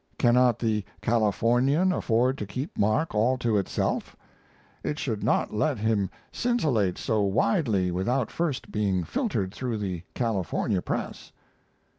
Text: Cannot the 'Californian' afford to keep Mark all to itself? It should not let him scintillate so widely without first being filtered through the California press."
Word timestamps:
Cannot 0.17 0.57
the 0.57 0.83
'Californian' 1.03 1.91
afford 1.91 2.35
to 2.39 2.47
keep 2.47 2.75
Mark 2.75 3.13
all 3.13 3.37
to 3.37 3.55
itself? 3.57 4.15
It 4.83 4.97
should 4.97 5.23
not 5.23 5.53
let 5.53 5.77
him 5.77 6.09
scintillate 6.31 6.97
so 6.97 7.21
widely 7.21 7.91
without 7.91 8.31
first 8.31 8.71
being 8.71 9.03
filtered 9.03 9.53
through 9.53 9.77
the 9.77 10.01
California 10.15 10.81
press." 10.81 11.31